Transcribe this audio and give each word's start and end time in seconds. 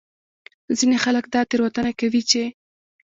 ځینې 0.77 0.97
خلک 1.03 1.25
دا 1.33 1.41
تېروتنه 1.49 1.91
کوي 1.99 2.21
چې 2.29 2.43